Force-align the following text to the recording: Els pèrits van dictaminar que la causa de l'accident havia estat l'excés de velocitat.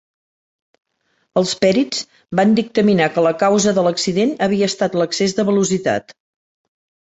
Els 1.41 1.51
pèrits 1.65 1.99
van 2.39 2.55
dictaminar 2.61 3.11
que 3.19 3.25
la 3.27 3.35
causa 3.45 3.75
de 3.81 3.85
l'accident 3.89 4.35
havia 4.49 4.73
estat 4.75 4.99
l'excés 5.03 5.39
de 5.43 5.49
velocitat. 5.53 6.19